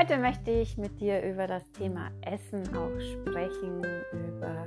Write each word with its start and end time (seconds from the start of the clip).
Heute 0.00 0.16
möchte 0.16 0.50
ich 0.50 0.78
mit 0.78 0.98
dir 0.98 1.22
über 1.22 1.46
das 1.46 1.70
Thema 1.72 2.10
Essen 2.22 2.74
auch 2.74 2.98
sprechen, 2.98 3.84
über 4.14 4.66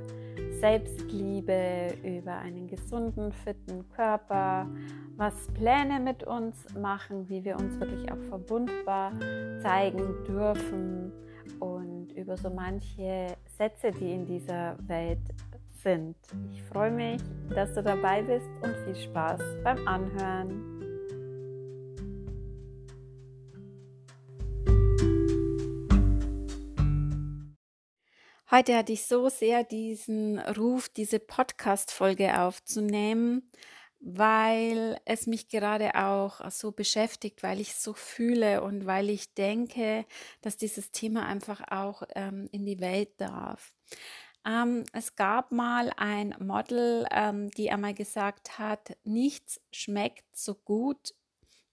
Selbstliebe, 0.60 1.92
über 2.04 2.36
einen 2.36 2.68
gesunden, 2.68 3.32
fitten 3.32 3.84
Körper, 3.96 4.68
was 5.16 5.34
Pläne 5.54 5.98
mit 5.98 6.22
uns 6.22 6.72
machen, 6.80 7.28
wie 7.28 7.44
wir 7.44 7.56
uns 7.56 7.80
wirklich 7.80 8.12
auch 8.12 8.22
verbundbar 8.28 9.10
zeigen 9.60 10.22
dürfen 10.24 11.10
und 11.58 12.12
über 12.12 12.36
so 12.36 12.50
manche 12.50 13.36
Sätze, 13.58 13.90
die 13.90 14.12
in 14.12 14.26
dieser 14.26 14.76
Welt 14.86 15.18
sind. 15.82 16.14
Ich 16.52 16.62
freue 16.62 16.92
mich, 16.92 17.20
dass 17.52 17.74
du 17.74 17.82
dabei 17.82 18.22
bist 18.22 18.46
und 18.62 18.76
viel 18.84 18.94
Spaß 18.94 19.40
beim 19.64 19.88
Anhören. 19.88 20.73
Heute 28.54 28.76
hatte 28.76 28.92
ich 28.92 29.06
so 29.06 29.28
sehr 29.30 29.64
diesen 29.64 30.38
Ruf, 30.38 30.88
diese 30.88 31.18
Podcast-Folge 31.18 32.40
aufzunehmen, 32.40 33.50
weil 33.98 34.96
es 35.06 35.26
mich 35.26 35.48
gerade 35.48 35.96
auch 35.96 36.48
so 36.52 36.70
beschäftigt, 36.70 37.42
weil 37.42 37.58
ich 37.58 37.74
so 37.74 37.94
fühle 37.94 38.62
und 38.62 38.86
weil 38.86 39.10
ich 39.10 39.34
denke, 39.34 40.06
dass 40.40 40.56
dieses 40.56 40.92
Thema 40.92 41.26
einfach 41.26 41.62
auch 41.68 42.04
ähm, 42.14 42.48
in 42.52 42.64
die 42.64 42.78
Welt 42.78 43.20
darf. 43.20 43.74
Ähm, 44.46 44.84
es 44.92 45.16
gab 45.16 45.50
mal 45.50 45.90
ein 45.96 46.36
Model, 46.38 47.08
ähm, 47.10 47.50
die 47.50 47.72
einmal 47.72 47.94
gesagt 47.94 48.60
hat, 48.60 48.96
nichts 49.02 49.60
schmeckt 49.72 50.36
so 50.36 50.54
gut, 50.54 51.16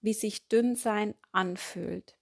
wie 0.00 0.14
sich 0.14 0.48
dünn 0.48 0.74
sein 0.74 1.14
anfühlt. 1.30 2.16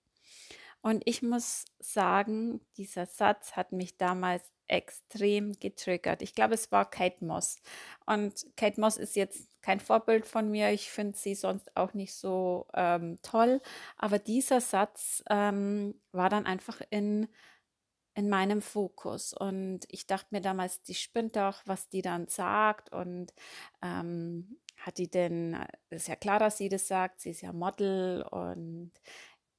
Und 0.83 1.03
ich 1.07 1.23
muss 1.23 1.65
sagen, 1.79 2.61
dieser 2.77 3.07
Satz 3.07 3.53
hat 3.53 3.73
mich 3.73 3.99
damals 3.99 4.51
extrem 4.71 5.59
getriggert. 5.59 6.23
Ich 6.23 6.35
glaube, 6.35 6.55
es 6.55 6.71
war 6.73 6.89
Kate 6.89 7.25
Moss. 7.25 7.57
Und 8.07 8.47
Kate 8.57 8.81
Moss 8.81 8.97
ist 8.97 9.17
jetzt 9.17 9.61
kein 9.63 9.81
Vorbild 9.81 10.27
von 10.27 10.51
mir. 10.51 10.71
Ich 10.71 10.91
finde 10.91 11.19
sie 11.19 11.35
sonst 11.35 11.77
auch 11.77 11.93
nicht 11.95 12.15
so 12.15 12.67
ähm, 12.75 13.19
toll. 13.23 13.61
Aber 13.99 14.19
dieser 14.19 14.61
Satz 14.61 15.23
ähm, 15.29 16.01
war 16.13 16.31
dann 16.31 16.47
einfach 16.47 16.81
in, 16.91 17.29
in 18.15 18.29
meinem 18.29 18.63
Fokus. 18.63 19.35
Und 19.35 19.81
ich 19.89 20.07
dachte 20.07 20.29
mir 20.31 20.41
damals, 20.41 20.83
die 20.83 20.95
spinnt 20.95 21.37
doch, 21.37 21.63
was 21.67 21.89
die 21.89 22.03
dann 22.03 22.29
sagt. 22.29 22.93
Und 22.93 23.35
ähm, 23.83 24.57
hat 24.79 24.99
die 24.99 25.11
denn, 25.11 25.59
ist 25.91 26.09
ja 26.09 26.17
klar, 26.17 26.39
dass 26.39 26.59
sie 26.59 26.69
das 26.69 26.89
sagt, 26.89 27.21
sie 27.21 27.31
ist 27.31 27.43
ja 27.43 27.53
Model 27.53 28.23
und 28.23 28.93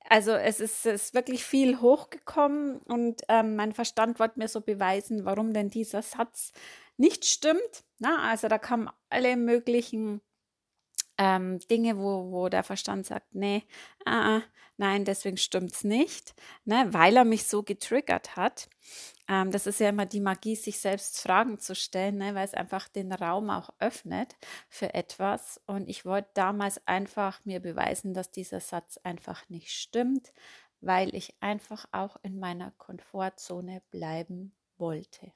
also 0.09 0.31
es 0.31 0.59
ist, 0.59 0.85
ist 0.85 1.13
wirklich 1.13 1.43
viel 1.43 1.79
hochgekommen 1.79 2.77
und 2.79 3.21
ähm, 3.29 3.55
mein 3.55 3.73
Verstand 3.73 4.19
wollte 4.19 4.39
mir 4.39 4.47
so 4.47 4.61
beweisen, 4.61 5.25
warum 5.25 5.53
denn 5.53 5.69
dieser 5.69 6.01
Satz 6.01 6.51
nicht 6.97 7.25
stimmt. 7.25 7.83
Na, 7.99 8.29
also 8.29 8.47
da 8.47 8.57
kamen 8.57 8.89
alle 9.09 9.37
möglichen 9.37 10.21
ähm, 11.17 11.59
Dinge, 11.69 11.97
wo, 11.97 12.31
wo 12.31 12.49
der 12.49 12.63
Verstand 12.63 13.05
sagt, 13.05 13.35
nee, 13.35 13.63
äh, 14.05 14.39
nein, 14.77 15.05
deswegen 15.05 15.37
stimmt 15.37 15.71
es 15.71 15.83
nicht, 15.83 16.33
ne, 16.65 16.87
weil 16.91 17.15
er 17.15 17.25
mich 17.25 17.45
so 17.45 17.63
getriggert 17.63 18.35
hat. 18.35 18.69
Ähm, 19.31 19.51
das 19.51 19.67
ist 19.67 19.79
ja 19.79 19.89
immer 19.89 20.05
die 20.05 20.19
Magie, 20.19 20.55
sich 20.55 20.79
selbst 20.79 21.21
Fragen 21.21 21.59
zu 21.59 21.75
stellen, 21.75 22.17
ne, 22.17 22.35
weil 22.35 22.45
es 22.45 22.53
einfach 22.53 22.87
den 22.89 23.11
Raum 23.13 23.49
auch 23.49 23.71
öffnet 23.79 24.35
für 24.69 24.93
etwas. 24.93 25.61
Und 25.67 25.89
ich 25.89 26.05
wollte 26.05 26.29
damals 26.33 26.85
einfach 26.87 27.43
mir 27.45 27.59
beweisen, 27.61 28.13
dass 28.13 28.31
dieser 28.31 28.59
Satz 28.59 28.97
einfach 29.03 29.47
nicht 29.49 29.71
stimmt, 29.71 30.33
weil 30.81 31.15
ich 31.15 31.35
einfach 31.41 31.85
auch 31.91 32.17
in 32.23 32.39
meiner 32.39 32.71
Komfortzone 32.71 33.81
bleiben 33.91 34.53
wollte 34.77 35.31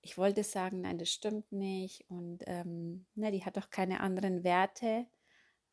ich 0.00 0.16
wollte 0.16 0.42
sagen, 0.44 0.82
nein, 0.82 0.98
das 0.98 1.10
stimmt 1.10 1.52
nicht 1.52 2.04
und 2.08 2.42
ähm, 2.46 3.06
ne, 3.14 3.30
die 3.30 3.44
hat 3.44 3.56
doch 3.56 3.70
keine 3.70 4.00
anderen 4.00 4.44
Werte, 4.44 5.06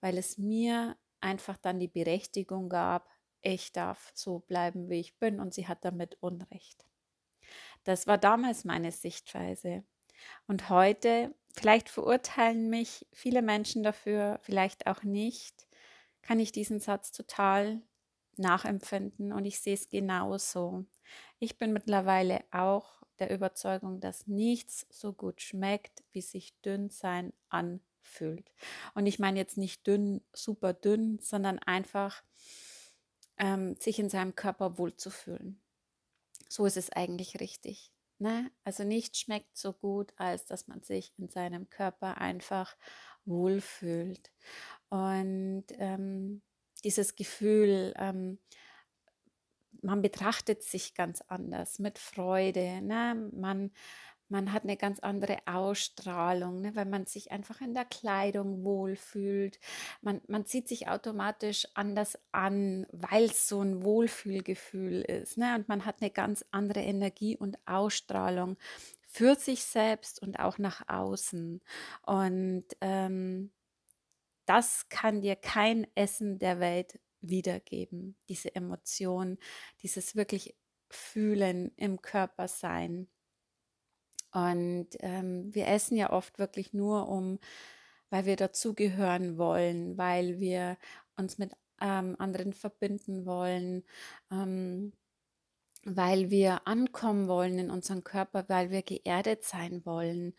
weil 0.01 0.17
es 0.17 0.37
mir 0.37 0.97
einfach 1.21 1.57
dann 1.57 1.79
die 1.79 1.87
Berechtigung 1.87 2.69
gab, 2.69 3.09
ich 3.41 3.71
darf 3.71 4.11
so 4.13 4.39
bleiben, 4.39 4.89
wie 4.89 4.99
ich 4.99 5.17
bin 5.19 5.39
und 5.39 5.53
sie 5.53 5.67
hat 5.67 5.85
damit 5.85 6.17
Unrecht. 6.21 6.85
Das 7.85 8.07
war 8.07 8.17
damals 8.17 8.65
meine 8.65 8.91
Sichtweise. 8.91 9.83
Und 10.47 10.69
heute, 10.69 11.33
vielleicht 11.53 11.87
verurteilen 11.87 12.69
mich 12.69 13.07
viele 13.13 13.41
Menschen 13.41 13.83
dafür, 13.83 14.39
vielleicht 14.41 14.87
auch 14.87 15.03
nicht, 15.03 15.67
kann 16.21 16.39
ich 16.39 16.51
diesen 16.51 16.79
Satz 16.79 17.11
total 17.11 17.81
nachempfinden 18.37 19.31
und 19.31 19.45
ich 19.45 19.59
sehe 19.59 19.75
es 19.75 19.87
genauso. 19.87 20.85
Ich 21.39 21.57
bin 21.57 21.71
mittlerweile 21.71 22.43
auch 22.51 23.03
der 23.19 23.31
Überzeugung, 23.31 24.01
dass 24.01 24.27
nichts 24.27 24.87
so 24.89 25.13
gut 25.13 25.41
schmeckt, 25.41 26.03
wie 26.11 26.21
sich 26.21 26.59
dünn 26.61 26.89
sein 26.89 27.31
anfühlt. 27.49 28.51
Und 28.93 29.05
ich 29.05 29.19
meine 29.19 29.39
jetzt 29.39 29.57
nicht 29.57 29.85
dünn, 29.87 30.21
super 30.33 30.73
dünn, 30.73 31.19
sondern 31.21 31.59
einfach 31.59 32.23
ähm, 33.37 33.75
sich 33.77 33.99
in 33.99 34.09
seinem 34.09 34.35
Körper 34.35 34.77
wohlzufühlen. 34.77 35.61
So 36.55 36.65
ist 36.65 36.77
es 36.77 36.89
eigentlich 36.89 37.41
richtig. 37.41 37.91
Ne? 38.17 38.49
Also 38.63 38.85
nichts 38.85 39.19
schmeckt 39.19 39.57
so 39.57 39.73
gut, 39.73 40.13
als 40.15 40.45
dass 40.45 40.69
man 40.69 40.81
sich 40.83 41.11
in 41.17 41.27
seinem 41.27 41.69
Körper 41.69 42.17
einfach 42.19 42.77
wohlfühlt. 43.25 44.31
Und 44.87 45.65
ähm, 45.71 46.41
dieses 46.85 47.17
Gefühl, 47.17 47.93
ähm, 47.97 48.39
man 49.81 50.01
betrachtet 50.01 50.63
sich 50.63 50.93
ganz 50.93 51.19
anders, 51.27 51.77
mit 51.79 51.99
Freude. 51.99 52.81
Ne? 52.81 53.29
Man, 53.33 53.73
man 54.29 54.51
hat 54.51 54.63
eine 54.63 54.77
ganz 54.77 54.99
andere 54.99 55.37
Ausstrahlung, 55.45 56.61
ne? 56.61 56.75
weil 56.75 56.85
man 56.85 57.05
sich 57.05 57.31
einfach 57.31 57.61
in 57.61 57.73
der 57.73 57.85
Kleidung 57.85 58.63
wohlfühlt. 58.63 59.59
Man, 60.01 60.21
man 60.27 60.45
zieht 60.45 60.67
sich 60.67 60.87
automatisch 60.87 61.67
anders 61.73 62.17
an, 62.31 62.87
weil 62.91 63.25
es 63.25 63.47
so 63.47 63.61
ein 63.61 63.83
Wohlfühlgefühl 63.83 65.01
ist. 65.01 65.37
Ne? 65.37 65.55
Und 65.55 65.69
man 65.69 65.85
hat 65.85 66.01
eine 66.01 66.11
ganz 66.11 66.43
andere 66.51 66.81
Energie 66.81 67.37
und 67.37 67.57
Ausstrahlung 67.65 68.57
für 69.07 69.35
sich 69.35 69.63
selbst 69.63 70.21
und 70.21 70.39
auch 70.39 70.57
nach 70.57 70.87
außen. 70.87 71.61
Und 72.05 72.65
ähm, 72.81 73.51
das 74.45 74.89
kann 74.89 75.21
dir 75.21 75.35
kein 75.35 75.87
Essen 75.95 76.39
der 76.39 76.59
Welt 76.59 76.99
wiedergeben, 77.21 78.17
diese 78.29 78.53
Emotion, 78.55 79.37
dieses 79.81 80.15
wirklich 80.15 80.55
Fühlen 80.89 81.71
im 81.77 82.01
Körper 82.01 82.47
sein. 82.47 83.07
Und 84.35 84.89
ähm, 84.99 85.55
wir 85.55 85.67
essen 85.69 85.95
ja 85.95 86.11
oft 86.11 86.39
wirklich 86.39 86.73
nur 86.73 87.07
um, 87.07 87.39
weil 88.09 88.25
wir 88.25 88.35
dazugehören 88.35 89.37
wollen, 89.37 89.97
weil 89.97 90.41
wir 90.41 90.77
uns 91.15 91.37
mit 91.37 91.53
ähm, 91.79 92.17
anderen 92.19 92.51
verbinden 92.51 93.25
wollen, 93.25 93.85
ähm, 94.29 94.91
weil 95.85 96.31
wir 96.31 96.67
ankommen 96.67 97.29
wollen 97.29 97.59
in 97.59 97.69
unserem 97.71 98.03
Körper, 98.03 98.43
weil 98.49 98.71
wir 98.71 98.81
geerdet 98.81 99.45
sein 99.45 99.85
wollen. 99.85 100.33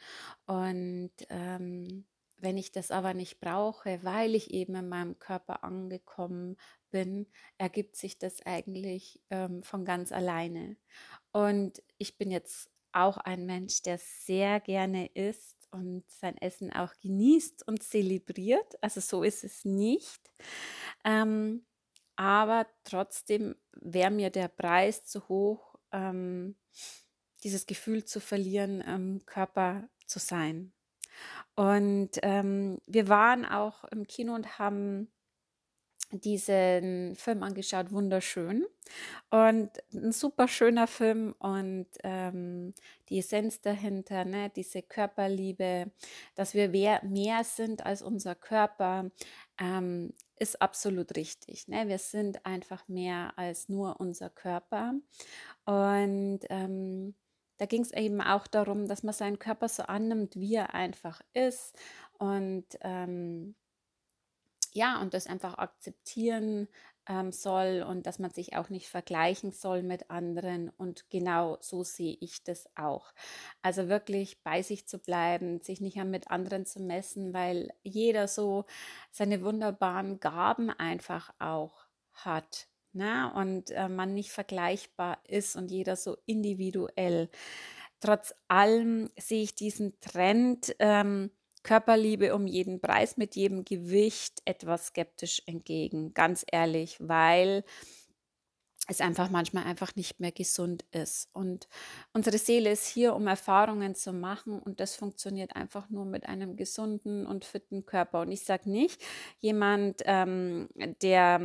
Und 0.45 1.13
ähm, 1.31 2.05
wenn 2.37 2.59
ich 2.59 2.73
das 2.73 2.91
aber 2.91 3.15
nicht 3.15 3.41
brauche, 3.41 4.05
weil 4.05 4.35
ich 4.35 4.51
eben 4.51 4.75
in 4.75 4.91
meinem 4.91 5.19
Körper 5.19 5.65
angekommen 5.65 6.59
bin, 6.91 7.29
ergibt 7.57 7.97
sich 7.97 8.19
das 8.19 8.45
eigentlich 8.45 9.23
ähm, 9.31 9.63
von 9.63 9.87
ganz 9.87 10.13
alleine. 10.13 10.77
Und 11.33 11.83
ich 11.97 12.19
bin 12.19 12.31
jetzt 12.31 12.71
auch 12.97 13.19
ein 13.19 13.47
Mensch, 13.47 13.83
der 13.83 13.99
sehr 13.99 14.61
gerne 14.61 15.07
isst 15.15 15.69
und 15.71 16.05
sein 16.11 16.37
Essen 16.39 16.73
auch 16.73 16.95
genießt 17.01 17.67
und 17.67 17.83
zelebriert. 17.83 18.83
Also 18.83 19.01
so 19.01 19.23
ist 19.23 19.45
es 19.45 19.65
nicht. 19.65 20.21
Ähm, 21.05 21.67
aber 22.17 22.67
trotzdem 22.85 23.57
wäre 23.73 24.11
mir 24.11 24.31
der 24.31 24.49
Preis 24.49 25.05
zu 25.05 25.29
hoch, 25.29 25.75
ähm, 25.93 26.57
dieses 27.45 27.67
Gefühl 27.67 28.05
zu 28.05 28.21
verlieren, 28.21 28.83
ähm, 28.87 29.21
Körper 29.27 29.89
zu 30.07 30.19
sein. 30.19 30.73
Und 31.55 32.11
ähm, 32.23 32.79
wir 32.87 33.09
waren 33.09 33.45
auch 33.45 33.85
im 33.85 34.07
Kino 34.07 34.35
und 34.35 34.59
haben 34.59 35.13
diesen 36.11 37.17
Film 37.17 37.43
angeschaut, 37.43 37.91
wunderschön. 37.91 38.65
Und 39.31 39.71
ein 39.93 40.13
super 40.13 40.49
schöner 40.49 40.87
Film 40.87 41.35
und 41.39 41.87
ähm, 42.05 42.73
die 43.09 43.19
Essenz 43.19 43.61
dahinter, 43.61 44.25
ne, 44.25 44.51
diese 44.55 44.83
Körperliebe, 44.83 45.91
dass 46.35 46.55
wir 46.55 46.69
mehr, 46.69 47.05
mehr 47.05 47.43
sind 47.45 47.85
als 47.85 48.03
unser 48.03 48.35
Körper, 48.35 49.11
ähm, 49.59 50.13
ist 50.39 50.61
absolut 50.61 51.17
richtig. 51.17 51.67
Ne? 51.69 51.89
Wir 51.89 51.99
sind 51.99 52.45
einfach 52.45 52.87
mehr 52.89 53.33
als 53.37 53.69
nur 53.69 53.99
unser 54.01 54.31
Körper. 54.31 54.95
Und 55.65 56.41
ähm, 56.51 57.15
da 57.59 57.67
ging 57.67 57.83
es 57.83 57.93
eben 57.93 58.21
auch 58.21 58.47
darum, 58.47 58.87
dass 58.87 59.03
man 59.03 59.15
seinen 59.15 59.39
Körper 59.39 59.69
so 59.69 59.85
annimmt, 59.85 60.37
wie 60.37 60.55
er 60.57 60.75
einfach 60.75 61.21
ist 61.33 61.75
und 62.19 62.67
ähm, 62.83 63.55
ja, 64.77 65.01
und 65.01 65.15
das 65.15 65.27
einfach 65.27 65.59
akzeptieren 65.59 66.69
ähm, 67.09 67.33
soll 67.33 67.85
und 67.89 68.07
dass 68.07 68.19
man 68.19 68.31
sich 68.31 68.57
auch 68.57 68.69
nicht 68.69 68.89
vergleichen 68.89 69.53
soll 69.53 69.83
mit 69.83 70.11
anderen. 70.11 70.71
Und 70.71 71.09
genau 71.11 71.59
so 71.61 71.83
sehe 71.85 72.17
ich 72.21 72.45
das 72.45 72.69
auch. 72.77 73.13
Also 73.63 73.89
wirklich 73.89 74.43
bei 74.43 74.63
sich 74.63 74.87
zu 74.87 74.99
bleiben, 74.99 75.61
sich 75.63 75.81
nicht 75.81 75.97
mit 76.05 76.31
anderen 76.31 76.67
zu 76.67 76.81
messen, 76.81 77.33
weil 77.33 77.73
jeder 77.83 78.29
so 78.29 78.67
seine 79.11 79.43
wunderbaren 79.43 80.21
Gaben 80.21 80.71
einfach 80.71 81.33
auch 81.39 81.87
hat. 82.13 82.69
Ne? 82.93 83.33
Und 83.35 83.71
äh, 83.71 83.89
man 83.89 84.15
nicht 84.15 84.31
vergleichbar 84.33 85.19
ist 85.29 85.57
und 85.57 85.71
jeder 85.71 85.97
so 85.97 86.17
individuell. 86.27 87.31
Trotz 88.01 88.35
allem 88.49 89.11
sehe 89.19 89.43
ich 89.43 89.55
diesen 89.55 89.99
Trend, 90.01 90.75
ähm, 90.79 91.31
Körperliebe 91.67 92.33
um 92.33 92.47
jeden 92.47 92.81
Preis 92.81 93.17
mit 93.17 93.35
jedem 93.35 93.65
Gewicht 93.65 94.41
etwas 94.45 94.87
skeptisch 94.87 95.43
entgegen, 95.47 96.15
ganz 96.15 96.45
ehrlich, 96.49 96.97
weil 97.01 97.65
es 98.87 99.01
einfach 99.01 99.31
manchmal 99.31 99.65
einfach 99.65 99.97
nicht 99.97 100.21
mehr 100.21 100.31
gesund 100.31 100.85
ist. 100.93 101.29
Und 101.33 101.67
unsere 102.13 102.39
Seele 102.39 102.71
ist 102.71 102.87
hier, 102.87 103.17
um 103.17 103.27
Erfahrungen 103.27 103.97
zu 103.97 104.13
machen 104.13 104.61
und 104.61 104.79
das 104.79 104.95
funktioniert 104.95 105.57
einfach 105.57 105.91
nur 105.91 106.05
mit 106.05 106.29
einem 106.29 106.55
gesunden 106.55 107.27
und 107.27 107.45
fitten 107.45 107.85
Körper. 107.85 108.21
Und 108.21 108.31
ich 108.31 108.45
sage 108.45 108.71
nicht, 108.71 109.03
jemand, 109.41 110.03
ähm, 110.05 110.69
der 111.03 111.41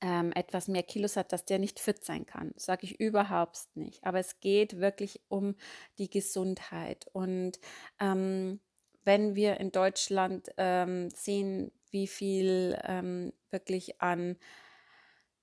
ähm, 0.00 0.32
etwas 0.36 0.68
mehr 0.68 0.84
Kilos 0.84 1.16
hat, 1.16 1.32
dass 1.32 1.44
der 1.44 1.58
nicht 1.58 1.80
fit 1.80 2.04
sein 2.04 2.26
kann. 2.26 2.52
Sage 2.54 2.84
ich 2.84 3.00
überhaupt 3.00 3.58
nicht. 3.74 4.04
Aber 4.04 4.20
es 4.20 4.38
geht 4.38 4.78
wirklich 4.78 5.20
um 5.26 5.56
die 5.98 6.08
Gesundheit. 6.08 7.08
Und 7.12 7.58
ähm, 7.98 8.60
wenn 9.04 9.34
wir 9.34 9.58
in 9.58 9.72
Deutschland 9.72 10.48
ähm, 10.56 11.10
sehen, 11.10 11.72
wie 11.90 12.06
viel 12.06 12.78
ähm, 12.84 13.32
wirklich 13.50 14.00
an 14.00 14.36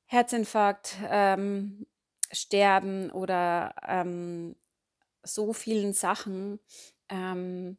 Herzinfarkt 0.05 0.97
ähm, 1.09 1.87
sterben 2.31 3.11
oder 3.11 3.75
ähm, 3.87 4.55
so 5.23 5.53
vielen 5.53 5.93
Sachen, 5.93 6.59
ähm, 7.09 7.77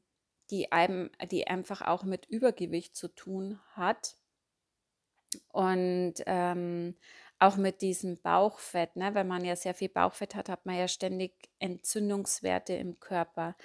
die, 0.51 0.73
einem, 0.73 1.11
die 1.31 1.47
einfach 1.47 1.83
auch 1.83 2.05
mit 2.05 2.27
Übergewicht 2.27 2.97
zu 2.97 3.09
tun 3.09 3.61
hat. 3.75 4.17
Und 5.53 6.15
ähm, 6.27 6.97
auch 7.39 7.57
mit 7.57 7.83
diesem 7.83 8.21
Bauchfett, 8.21 8.97
ne? 8.97 9.15
wenn 9.15 9.27
man 9.29 9.45
ja 9.45 9.57
sehr 9.57 9.75
viel 9.75 9.89
Bauchfett 9.89 10.35
hat, 10.35 10.49
hat 10.49 10.65
man 10.65 10.77
ja 10.77 10.89
ständig 10.89 11.51
Entzündungswerte 11.59 12.75
im 12.75 12.99
Körper. 12.99 13.57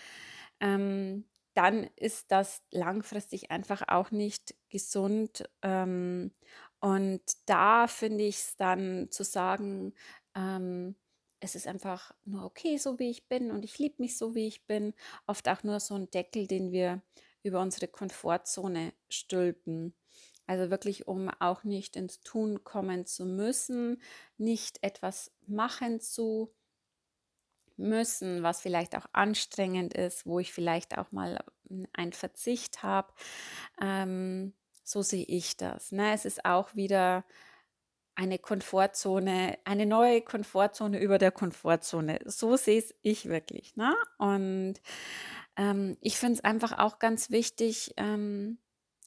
Ähm, 0.59 1.25
dann 1.53 1.89
ist 1.95 2.31
das 2.31 2.61
langfristig 2.71 3.51
einfach 3.51 3.83
auch 3.87 4.11
nicht 4.11 4.55
gesund. 4.69 5.49
Ähm, 5.61 6.31
und 6.79 7.21
da 7.45 7.87
finde 7.87 8.23
ich 8.23 8.37
es 8.37 8.55
dann 8.55 9.09
zu 9.11 9.23
sagen, 9.23 9.93
ähm, 10.35 10.95
es 11.39 11.55
ist 11.55 11.67
einfach 11.67 12.13
nur 12.23 12.45
okay, 12.45 12.77
so 12.77 12.99
wie 12.99 13.09
ich 13.09 13.27
bin 13.27 13.51
und 13.51 13.65
ich 13.65 13.79
liebe 13.79 13.95
mich 13.99 14.17
so, 14.17 14.35
wie 14.35 14.47
ich 14.47 14.65
bin. 14.67 14.93
Oft 15.27 15.49
auch 15.49 15.63
nur 15.63 15.79
so 15.79 15.95
ein 15.95 16.09
Deckel, 16.11 16.47
den 16.47 16.71
wir 16.71 17.01
über 17.43 17.61
unsere 17.61 17.87
Komfortzone 17.87 18.93
stülpen. 19.09 19.95
Also 20.47 20.69
wirklich, 20.69 21.07
um 21.07 21.29
auch 21.39 21.63
nicht 21.63 21.95
ins 21.95 22.21
Tun 22.21 22.63
kommen 22.63 23.05
zu 23.05 23.25
müssen, 23.25 24.01
nicht 24.37 24.83
etwas 24.83 25.31
machen 25.47 25.99
zu 25.99 26.53
müssen, 27.81 28.43
was 28.43 28.61
vielleicht 28.61 28.95
auch 28.95 29.05
anstrengend 29.13 29.93
ist, 29.93 30.25
wo 30.25 30.39
ich 30.39 30.53
vielleicht 30.53 30.97
auch 30.97 31.11
mal 31.11 31.43
einen 31.93 32.13
Verzicht 32.13 32.83
habe. 32.83 33.13
Ähm, 33.81 34.53
so 34.83 35.01
sehe 35.01 35.25
ich 35.25 35.57
das. 35.57 35.91
Ne? 35.91 36.13
Es 36.13 36.25
ist 36.25 36.45
auch 36.45 36.75
wieder 36.75 37.23
eine 38.15 38.39
Komfortzone, 38.39 39.57
eine 39.63 39.85
neue 39.85 40.21
Komfortzone 40.21 40.99
über 40.99 41.17
der 41.17 41.31
Komfortzone. 41.31 42.19
So 42.25 42.57
sehe 42.57 42.83
ich 43.01 43.27
wirklich. 43.27 43.75
Ne? 43.75 43.95
Und 44.17 44.75
ähm, 45.57 45.97
ich 46.01 46.17
finde 46.17 46.35
es 46.35 46.43
einfach 46.43 46.77
auch 46.77 46.99
ganz 46.99 47.31
wichtig, 47.31 47.93
ähm, 47.97 48.57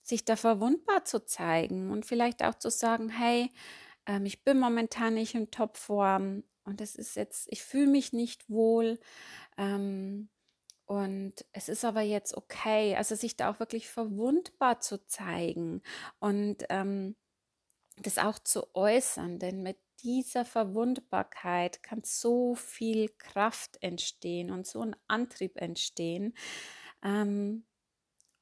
sich 0.03 0.25
da 0.25 0.37
verwundbar 0.37 1.05
zu 1.05 1.25
zeigen 1.25 1.91
und 1.91 2.07
vielleicht 2.07 2.43
auch 2.45 2.55
zu 2.55 2.71
sagen, 2.71 3.09
hey, 3.09 3.51
ähm, 4.07 4.27
ich 4.27 4.45
bin 4.45 4.59
momentan 4.59 5.15
nicht 5.15 5.35
in 5.35 5.51
Topform 5.51 6.45
und 6.65 6.81
es 6.81 6.97
ist 6.97 7.17
jetzt, 7.17 7.47
ich 7.51 7.63
fühle 7.63 7.89
mich 7.89 8.13
nicht 8.13 8.49
wohl. 8.51 8.99
Ähm, 9.59 10.31
und 10.87 11.35
es 11.53 11.69
ist 11.69 11.85
aber 11.85 12.03
jetzt 12.03 12.37
okay, 12.37 12.97
also 12.97 13.15
sich 13.15 13.37
da 13.37 13.51
auch 13.51 13.61
wirklich 13.61 13.89
verwundbar 13.89 14.81
zu 14.81 15.07
zeigen 15.07 15.83
und 16.21 16.65
ähm, 16.71 17.17
das 17.99 18.19
auch 18.19 18.39
zu 18.39 18.75
äußern, 18.75 19.39
denn 19.39 19.63
mit 19.63 19.79
dieser 20.03 20.45
Verwundbarkeit 20.45 21.83
kann 21.83 22.03
so 22.05 22.55
viel 22.55 23.09
Kraft 23.19 23.79
entstehen 23.83 24.51
und 24.51 24.67
so 24.67 24.83
ein 24.83 24.97
Antrieb 25.09 25.57
entstehen, 25.61 26.35
ähm, 27.03 27.67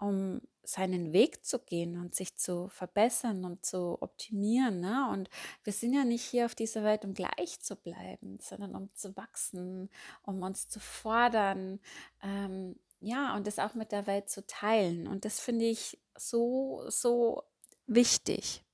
um 0.02 0.40
seinen 0.64 1.12
Weg 1.12 1.44
zu 1.44 1.60
gehen 1.60 1.98
und 1.98 2.14
sich 2.14 2.36
zu 2.36 2.68
verbessern 2.68 3.44
und 3.44 3.64
zu 3.64 4.00
optimieren. 4.00 4.80
Ne? 4.80 5.08
Und 5.12 5.30
wir 5.64 5.72
sind 5.72 5.92
ja 5.92 6.04
nicht 6.04 6.24
hier 6.24 6.46
auf 6.46 6.54
dieser 6.54 6.82
Welt, 6.82 7.04
um 7.04 7.14
gleich 7.14 7.60
zu 7.60 7.76
bleiben, 7.76 8.38
sondern 8.40 8.74
um 8.74 8.94
zu 8.94 9.16
wachsen, 9.16 9.90
um 10.22 10.42
uns 10.42 10.68
zu 10.68 10.80
fordern. 10.80 11.80
Ähm, 12.22 12.76
ja, 13.00 13.34
und 13.36 13.46
das 13.46 13.58
auch 13.58 13.74
mit 13.74 13.92
der 13.92 14.06
Welt 14.06 14.28
zu 14.28 14.46
teilen. 14.46 15.06
Und 15.06 15.24
das 15.24 15.40
finde 15.40 15.66
ich 15.66 16.00
so, 16.16 16.84
so 16.88 17.44
wichtig. 17.86 18.64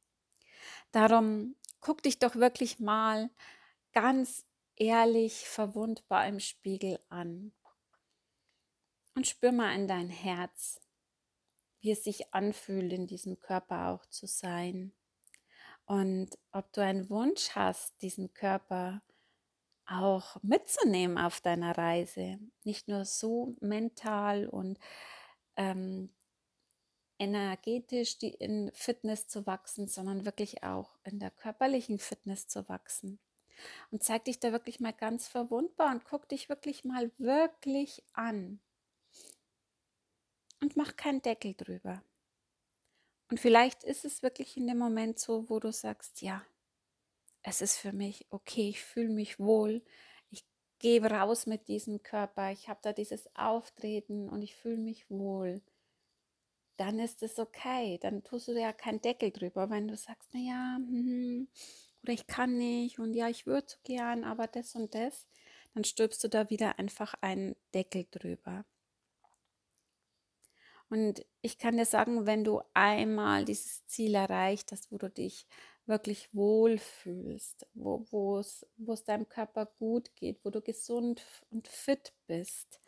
Darum 0.93 1.57
guck 1.81 2.03
dich 2.03 2.19
doch 2.19 2.37
wirklich 2.37 2.81
mal 2.81 3.31
ganz 3.93 4.47
ehrlich, 4.77 5.49
verwundbar 5.49 6.27
im 6.27 6.41
Spiegel 6.41 6.99
an. 7.09 7.53
Und 9.15 9.27
spür 9.27 9.53
mal 9.53 9.75
in 9.75 9.89
dein 9.89 10.11
Herz 10.11 10.81
wie 11.81 11.93
es 11.93 12.05
sich 12.05 12.35
anfühlt, 12.35 12.93
in 12.93 13.07
diesem 13.07 13.39
Körper 13.39 13.89
auch 13.89 14.07
zu 14.07 14.27
sein. 14.27 14.93
Und 15.87 16.39
ob 16.53 16.73
du 16.73 16.83
einen 16.83 17.09
Wunsch 17.09 17.51
hast, 17.51 18.01
diesen 18.03 18.35
Körper 18.35 19.03
auch 19.87 20.37
mitzunehmen 20.43 21.19
auf 21.19 21.41
deiner 21.41 21.77
Reise. 21.77 22.39
Nicht 22.65 22.89
nur 22.89 23.05
so 23.05 23.57
mental 23.61 24.47
und 24.47 24.79
ähm, 25.57 26.11
energetisch 27.19 28.19
die 28.19 28.35
in 28.35 28.71
Fitness 28.75 29.29
zu 29.29 29.47
wachsen, 29.47 29.89
sondern 29.89 30.25
wirklich 30.25 30.63
auch 30.63 30.99
in 31.05 31.19
der 31.19 31.31
körperlichen 31.31 31.99
Fitness 31.99 32.47
zu 32.49 32.69
wachsen. 32.69 33.19
Und 33.91 34.05
zeig 34.05 34.27
dich 34.27 34.39
da 34.39 34.53
wirklich 34.53 34.79
mal 34.79 34.93
ganz 34.93 35.27
verwundbar 35.27 35.91
und 35.91 36.05
guck 36.05 36.29
dich 36.29 36.49
wirklich 36.49 36.85
mal 36.85 37.11
wirklich 37.19 38.05
an 38.13 38.61
und 40.61 40.77
mach 40.77 40.97
keinen 40.97 41.23
Deckel 41.23 41.55
drüber. 41.55 42.03
Und 43.31 43.39
vielleicht 43.41 43.85
ist 43.85 44.05
es 44.05 44.23
wirklich 44.23 44.57
in 44.57 44.67
dem 44.67 44.79
Moment 44.79 45.19
so, 45.19 45.49
wo 45.51 45.61
du 45.61 45.71
sagst, 45.71 46.23
ja, 46.23 46.45
es 47.43 47.61
ist 47.61 47.79
für 47.79 47.93
mich 47.93 48.27
okay, 48.31 48.71
ich 48.71 48.83
fühle 48.83 49.11
mich 49.11 49.39
wohl, 49.39 49.83
ich 50.31 50.45
gehe 50.79 51.05
raus 51.05 51.47
mit 51.47 51.69
diesem 51.69 52.03
Körper, 52.03 52.53
ich 52.53 52.69
habe 52.69 52.81
da 52.83 52.93
dieses 52.93 53.29
Auftreten 53.37 54.29
und 54.29 54.43
ich 54.43 54.55
fühle 54.55 54.79
mich 54.79 55.09
wohl. 55.11 55.63
Dann 56.77 57.01
ist 57.01 57.23
es 57.23 57.39
okay, 57.39 57.99
dann 57.99 58.23
tust 58.23 58.49
du 58.49 58.53
ja 58.53 58.73
keinen 58.73 59.01
Deckel 59.01 59.33
drüber, 59.33 59.69
wenn 59.69 59.89
du 59.89 59.97
sagst, 59.97 60.31
na 60.33 60.41
ja, 60.41 60.77
hm, 60.77 61.49
oder 62.03 62.13
ich 62.13 62.27
kann 62.27 62.57
nicht 62.57 62.99
und 62.99 63.15
ja, 63.15 63.29
ich 63.29 63.47
würde 63.47 63.67
so 63.69 63.77
gern, 63.83 64.25
aber 64.25 64.47
das 64.47 64.75
und 64.75 64.95
das, 64.95 65.27
dann 65.75 65.85
stülpst 65.85 66.23
du 66.25 66.29
da 66.29 66.51
wieder 66.51 66.79
einfach 66.79 67.15
einen 67.21 67.57
Deckel 67.75 68.07
drüber. 68.11 68.65
Und 70.91 71.25
ich 71.43 71.59
kann 71.59 71.77
dir 71.77 71.85
sagen, 71.85 72.27
wenn 72.27 72.45
du 72.45 72.63
einmal 72.75 73.45
dieses 73.45 73.85
Ziel 73.87 74.15
erreicht 74.15 74.73
hast, 74.73 74.91
wo 74.91 74.97
du 74.97 75.11
dich 75.11 75.47
wirklich 75.87 76.29
wohlfühlst, 76.33 77.67
wo, 77.75 78.07
wo, 78.11 78.39
es, 78.39 78.67
wo 78.77 78.93
es 78.93 79.05
deinem 79.05 79.29
Körper 79.29 79.67
gut 79.79 80.15
geht, 80.15 80.45
wo 80.45 80.51
du 80.51 80.61
gesund 80.61 81.23
und 81.51 81.67
fit 81.67 82.13
bist 82.27 82.81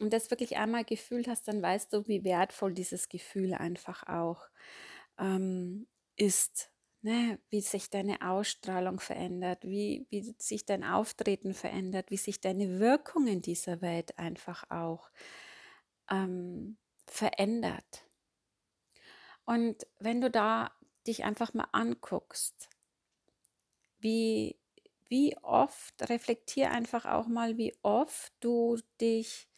und 0.00 0.12
das 0.12 0.30
wirklich 0.30 0.56
einmal 0.56 0.84
gefühlt 0.84 1.28
hast, 1.28 1.48
dann 1.48 1.62
weißt 1.62 1.92
du, 1.92 2.06
wie 2.06 2.24
wertvoll 2.24 2.74
dieses 2.74 3.08
Gefühl 3.08 3.54
einfach 3.54 4.06
auch 4.06 4.48
ähm, 5.18 5.88
ist. 6.16 6.70
Ne? 7.02 7.38
Wie 7.50 7.60
sich 7.60 7.88
deine 7.88 8.20
Ausstrahlung 8.20 9.00
verändert, 9.00 9.64
wie, 9.64 10.06
wie 10.10 10.34
sich 10.38 10.66
dein 10.66 10.84
Auftreten 10.84 11.54
verändert, 11.54 12.10
wie 12.10 12.16
sich 12.16 12.40
deine 12.40 12.78
Wirkung 12.80 13.26
in 13.26 13.42
dieser 13.42 13.80
Welt 13.80 14.18
einfach 14.18 14.70
auch 14.70 15.10
ähm, 16.10 16.76
verändert. 17.10 18.04
Und 19.44 19.86
wenn 19.98 20.20
du 20.20 20.30
da 20.30 20.72
dich 21.06 21.24
einfach 21.24 21.54
mal 21.54 21.68
anguckst, 21.72 22.68
wie, 23.98 24.56
wie 25.08 25.36
oft, 25.42 26.08
reflektier 26.10 26.70
einfach 26.70 27.04
auch 27.04 27.28
mal, 27.28 27.56
wie 27.56 27.76
oft 27.82 28.32
du 28.40 28.78
dich 29.00 29.48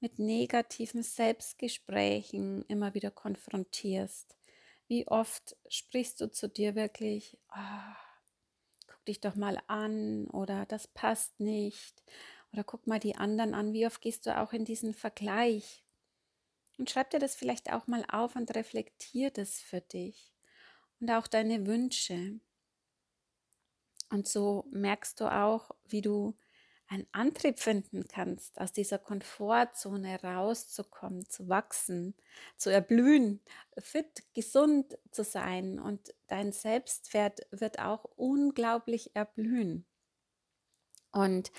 mit 0.00 0.18
negativen 0.18 1.02
Selbstgesprächen 1.02 2.64
immer 2.68 2.94
wieder 2.94 3.10
konfrontierst. 3.10 4.36
Wie 4.88 5.06
oft 5.06 5.56
sprichst 5.68 6.20
du 6.20 6.30
zu 6.30 6.48
dir 6.48 6.74
wirklich, 6.74 7.38
oh, 7.54 7.94
guck 8.88 9.04
dich 9.04 9.20
doch 9.20 9.36
mal 9.36 9.60
an 9.68 10.26
oder 10.26 10.66
das 10.66 10.88
passt 10.88 11.38
nicht 11.38 12.02
oder 12.52 12.64
guck 12.64 12.86
mal 12.86 12.98
die 12.98 13.14
anderen 13.14 13.54
an. 13.54 13.72
Wie 13.72 13.86
oft 13.86 14.00
gehst 14.00 14.26
du 14.26 14.36
auch 14.36 14.52
in 14.52 14.64
diesen 14.64 14.94
Vergleich? 14.94 15.84
Und 16.80 16.88
schreib 16.88 17.10
dir 17.10 17.18
das 17.18 17.34
vielleicht 17.34 17.74
auch 17.74 17.86
mal 17.88 18.06
auf 18.08 18.36
und 18.36 18.54
reflektier 18.56 19.30
das 19.30 19.60
für 19.60 19.82
dich 19.82 20.32
und 20.98 21.10
auch 21.10 21.26
deine 21.26 21.66
Wünsche. 21.66 22.40
Und 24.08 24.26
so 24.26 24.64
merkst 24.70 25.20
du 25.20 25.26
auch, 25.26 25.72
wie 25.84 26.00
du 26.00 26.38
einen 26.86 27.06
Antrieb 27.12 27.60
finden 27.60 28.08
kannst, 28.08 28.58
aus 28.58 28.72
dieser 28.72 28.98
Komfortzone 28.98 30.22
rauszukommen, 30.22 31.28
zu 31.28 31.50
wachsen, 31.50 32.16
zu 32.56 32.70
erblühen, 32.70 33.42
fit, 33.76 34.24
gesund 34.32 34.96
zu 35.10 35.22
sein 35.22 35.78
und 35.78 36.14
dein 36.28 36.50
Selbstwert 36.50 37.42
wird 37.50 37.78
auch 37.78 38.04
unglaublich 38.16 39.14
erblühen. 39.14 39.84
Und 41.12 41.52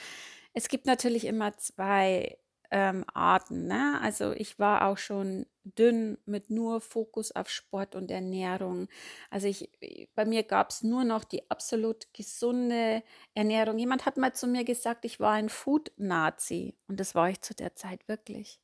es 0.56 0.68
gibt 0.68 0.88
natürlich 0.88 1.26
immer 1.26 1.56
zwei 1.58 2.41
ähm, 2.72 3.06
Arten. 3.14 3.68
Ne? 3.68 4.00
Also 4.02 4.32
ich 4.32 4.58
war 4.58 4.88
auch 4.88 4.98
schon 4.98 5.46
dünn 5.64 6.18
mit 6.26 6.50
nur 6.50 6.82
Fokus 6.82 7.32
auf 7.32 7.50
Sport 7.50 7.96
und 7.96 8.10
Ernährung. 8.10 8.88
Also 9.30 9.48
ich, 9.48 9.70
bei 10.16 10.26
mir 10.26 10.44
gab 10.44 10.72
es 10.72 10.82
nur 10.82 11.04
noch 11.04 11.24
die 11.24 11.50
absolut 11.52 12.08
gesunde 12.14 13.04
Ernährung. 13.36 13.78
Jemand 13.78 14.06
hat 14.06 14.18
mal 14.18 14.34
zu 14.34 14.48
mir 14.48 14.64
gesagt, 14.64 15.06
ich 15.06 15.20
war 15.20 15.34
ein 15.34 15.50
Food-Nazi 15.50 16.76
und 16.88 17.00
das 17.00 17.14
war 17.14 17.30
ich 17.30 17.42
zu 17.42 17.54
der 17.54 17.76
Zeit 17.76 18.08
wirklich. 18.08 18.60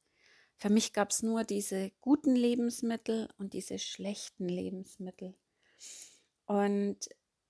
Für 0.56 0.70
mich 0.70 0.94
gab 0.94 1.12
es 1.12 1.22
nur 1.22 1.44
diese 1.44 1.92
guten 2.02 2.36
Lebensmittel 2.36 3.30
und 3.38 3.54
diese 3.54 3.78
schlechten 3.78 4.48
Lebensmittel. 4.50 5.36
Und 6.46 6.98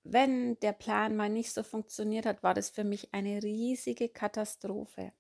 wenn 0.04 0.60
der 0.60 0.74
Plan 0.74 1.16
mal 1.16 1.30
nicht 1.30 1.54
so 1.54 1.64
funktioniert 1.64 2.26
hat, 2.26 2.44
war 2.44 2.54
das 2.54 2.70
für 2.70 2.84
mich 2.84 3.14
eine 3.14 3.42
riesige 3.44 4.10
Katastrophe. 4.10 5.14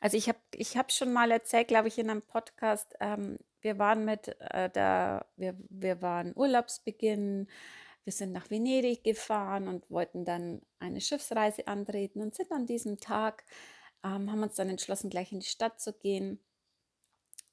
Also 0.00 0.16
ich 0.16 0.28
habe 0.28 0.38
ich 0.54 0.76
hab 0.76 0.92
schon 0.92 1.12
mal 1.12 1.30
erzählt, 1.30 1.68
glaube 1.68 1.88
ich, 1.88 1.98
in 1.98 2.10
einem 2.10 2.22
Podcast, 2.22 2.94
ähm, 3.00 3.38
wir 3.60 3.78
waren 3.78 4.04
mit 4.04 4.28
äh, 4.40 4.70
der, 4.70 5.26
wir, 5.36 5.56
wir 5.68 6.02
waren 6.02 6.32
Urlaubsbeginn, 6.34 7.48
wir 8.04 8.12
sind 8.12 8.32
nach 8.32 8.50
Venedig 8.50 9.04
gefahren 9.04 9.68
und 9.68 9.88
wollten 9.90 10.24
dann 10.24 10.62
eine 10.80 11.00
Schiffsreise 11.00 11.68
antreten 11.68 12.20
und 12.20 12.34
sind 12.34 12.50
an 12.50 12.66
diesem 12.66 12.98
Tag, 12.98 13.44
ähm, 14.04 14.30
haben 14.30 14.42
uns 14.42 14.56
dann 14.56 14.68
entschlossen, 14.68 15.10
gleich 15.10 15.32
in 15.32 15.40
die 15.40 15.46
Stadt 15.46 15.80
zu 15.80 15.92
gehen 15.92 16.40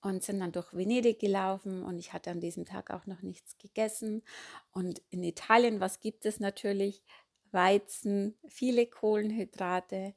und 0.01 0.23
sind 0.23 0.39
dann 0.39 0.51
durch 0.51 0.73
Venedig 0.73 1.19
gelaufen 1.19 1.83
und 1.83 1.99
ich 1.99 2.13
hatte 2.13 2.31
an 2.31 2.39
diesem 2.39 2.65
Tag 2.65 2.89
auch 2.91 3.05
noch 3.05 3.21
nichts 3.21 3.57
gegessen. 3.57 4.23
Und 4.71 5.01
in 5.09 5.23
Italien, 5.23 5.79
was 5.79 5.99
gibt 5.99 6.25
es 6.25 6.39
natürlich? 6.39 7.03
Weizen, 7.51 8.37
viele 8.47 8.85
Kohlenhydrate 8.85 10.13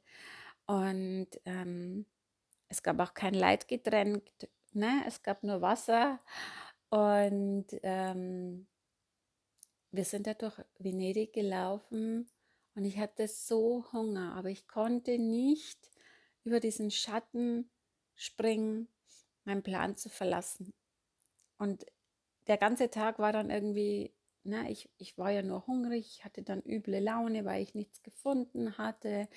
und 0.65 1.27
ähm, 1.45 2.05
es 2.69 2.83
gab 2.83 2.99
auch 2.99 3.13
kein 3.13 3.33
Leitgetränk, 3.33 4.23
ne? 4.73 5.03
es 5.07 5.21
gab 5.23 5.43
nur 5.43 5.61
Wasser 5.61 6.19
und 6.89 7.67
ähm, 7.83 8.67
wir 9.91 10.05
sind 10.05 10.27
da 10.27 10.33
durch 10.33 10.57
Venedig 10.79 11.33
gelaufen 11.33 12.29
und 12.75 12.85
ich 12.85 12.97
hatte 12.97 13.27
so 13.27 13.85
Hunger, 13.91 14.35
aber 14.35 14.49
ich 14.49 14.67
konnte 14.67 15.19
nicht 15.19 15.89
über 16.43 16.59
diesen 16.59 16.91
Schatten 16.91 17.69
springen 18.15 18.87
meinen 19.45 19.63
Plan 19.63 19.95
zu 19.95 20.09
verlassen. 20.09 20.73
Und 21.57 21.85
der 22.47 22.57
ganze 22.57 22.89
Tag 22.89 23.19
war 23.19 23.31
dann 23.33 23.49
irgendwie, 23.49 24.13
na, 24.43 24.69
ich, 24.69 24.89
ich 24.97 25.17
war 25.17 25.31
ja 25.31 25.41
nur 25.41 25.65
hungrig, 25.67 26.23
hatte 26.25 26.43
dann 26.43 26.61
üble 26.61 26.99
Laune, 26.99 27.45
weil 27.45 27.61
ich 27.61 27.75
nichts 27.75 28.03
gefunden 28.03 28.77
hatte. 28.77 29.27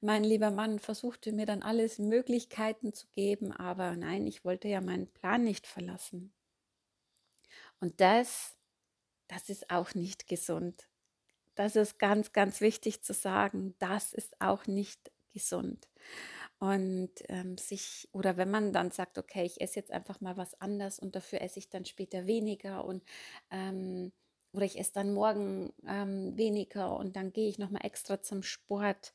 Mein 0.00 0.24
lieber 0.24 0.50
Mann 0.50 0.80
versuchte 0.80 1.30
mir 1.32 1.46
dann 1.46 1.62
alles 1.62 2.00
Möglichkeiten 2.00 2.92
zu 2.92 3.06
geben, 3.14 3.52
aber 3.52 3.94
nein, 3.96 4.26
ich 4.26 4.44
wollte 4.44 4.66
ja 4.66 4.80
meinen 4.80 5.06
Plan 5.12 5.44
nicht 5.44 5.68
verlassen. 5.68 6.32
Und 7.80 8.00
das, 8.00 8.56
das 9.28 9.48
ist 9.50 9.70
auch 9.70 9.94
nicht 9.94 10.28
gesund. 10.28 10.88
Das 11.56 11.76
ist 11.76 11.98
ganz, 11.98 12.32
ganz 12.32 12.60
wichtig 12.60 13.02
zu 13.02 13.14
sagen. 13.14 13.74
Das 13.78 14.12
ist 14.12 14.40
auch 14.40 14.66
nicht 14.66 15.12
gesund. 15.32 15.88
Und 16.58 17.10
ähm, 17.28 17.58
sich, 17.58 18.08
oder 18.12 18.36
wenn 18.36 18.50
man 18.50 18.72
dann 18.72 18.90
sagt, 18.90 19.18
okay, 19.18 19.44
ich 19.44 19.60
esse 19.60 19.76
jetzt 19.80 19.92
einfach 19.92 20.20
mal 20.20 20.36
was 20.36 20.60
anders 20.60 20.98
und 20.98 21.16
dafür 21.16 21.42
esse 21.42 21.58
ich 21.60 21.70
dann 21.70 21.84
später 21.84 22.26
weniger 22.26 22.84
und 22.84 23.04
ähm, 23.50 24.12
oder 24.52 24.64
ich 24.66 24.78
esse 24.78 24.92
dann 24.94 25.14
morgen 25.14 25.72
ähm, 25.86 26.36
weniger 26.36 26.96
und 26.98 27.16
dann 27.16 27.32
gehe 27.32 27.48
ich 27.48 27.58
nochmal 27.58 27.84
extra 27.84 28.22
zum 28.22 28.42
Sport. 28.42 29.12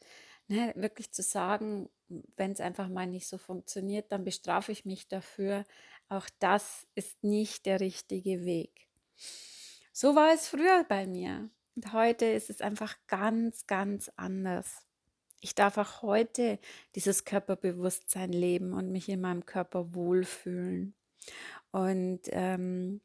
Ne, 0.48 0.74
wirklich 0.76 1.12
zu 1.12 1.22
sagen, 1.22 1.90
wenn 2.36 2.52
es 2.52 2.60
einfach 2.60 2.90
mal 2.90 3.08
nicht 3.08 3.28
so 3.28 3.38
funktioniert, 3.38 4.12
dann 4.12 4.24
bestrafe 4.24 4.72
ich 4.72 4.86
mich 4.86 5.08
dafür. 5.08 5.64
Auch 6.10 6.28
das 6.40 6.86
ist 6.96 7.24
nicht 7.24 7.66
der 7.66 7.80
richtige 7.80 8.44
Weg. 8.46 8.90
So 9.94 10.16
war 10.16 10.34
es 10.34 10.48
früher 10.48 10.86
bei 10.88 11.08
mir. 11.08 11.50
Und 11.76 11.94
heute 11.94 12.26
ist 12.26 12.50
es 12.50 12.62
einfach 12.62 12.96
ganz, 13.08 13.68
ganz 13.68 14.12
anders. 14.16 14.86
Ich 15.40 15.56
darf 15.56 15.78
auch 15.78 16.02
heute 16.02 16.60
dieses 16.96 17.26
Körperbewusstsein 17.26 18.32
leben 18.32 18.74
und 18.74 18.92
mich 18.92 19.10
in 19.10 19.22
meinem 19.22 19.46
Körper 19.46 19.94
wohlfühlen. 19.94 20.94
Und 21.72 22.22
ähm, 22.28 23.02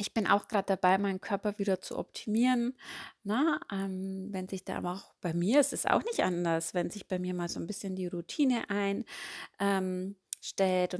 ich 0.00 0.14
bin 0.14 0.26
auch 0.26 0.48
gerade 0.48 0.66
dabei, 0.66 0.98
meinen 0.98 1.20
Körper 1.20 1.58
wieder 1.58 1.80
zu 1.80 1.98
optimieren. 1.98 2.76
Na, 3.22 3.60
ähm, 3.70 4.28
wenn 4.30 4.48
sich 4.48 4.64
da 4.64 4.82
auch 4.82 5.12
bei 5.20 5.34
mir 5.34 5.60
ist 5.60 5.72
es 5.72 5.86
auch 5.86 6.02
nicht 6.04 6.20
anders, 6.22 6.74
wenn 6.74 6.90
sich 6.90 7.06
bei 7.06 7.18
mir 7.18 7.34
mal 7.34 7.48
so 7.48 7.60
ein 7.60 7.66
bisschen 7.66 7.96
die 7.96 8.06
Routine 8.06 8.68
einstellt 8.70 9.04
ähm, 9.60 10.16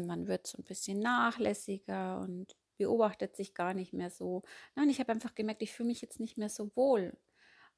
und 0.01 0.07
man 0.07 0.29
wird 0.29 0.47
so 0.47 0.59
ein 0.59 0.65
bisschen 0.65 1.01
nachlässiger 1.01 2.21
und 2.21 2.57
beobachtet 2.77 3.37
sich 3.37 3.55
gar 3.55 3.75
nicht 3.75 3.93
mehr 3.93 4.11
so. 4.11 4.43
Nein, 4.75 4.91
ich 4.91 5.01
habe 5.01 5.13
einfach 5.13 5.35
gemerkt, 5.35 5.63
ich 5.63 5.73
fühle 5.73 5.89
mich 5.89 6.03
jetzt 6.03 6.21
nicht 6.21 6.37
mehr 6.39 6.49
so 6.49 6.71
wohl 6.77 7.13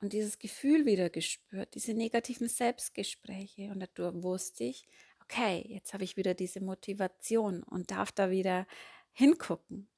und 0.03 0.13
dieses 0.13 0.39
Gefühl 0.41 0.85
wieder 0.85 1.11
gespürt, 1.11 1.75
diese 1.75 1.95
negativen 1.95 2.49
Selbstgespräche. 2.49 3.71
Und 3.71 3.81
dadurch 3.81 4.23
wusste 4.23 4.65
ich, 4.65 4.89
okay, 5.23 5.65
jetzt 5.69 5.95
habe 5.95 6.03
ich 6.03 6.17
wieder 6.17 6.35
diese 6.35 6.61
Motivation 6.61 7.63
und 7.63 7.93
darf 7.93 8.11
da 8.11 8.31
wieder 8.31 8.67
hingucken. 9.13 9.89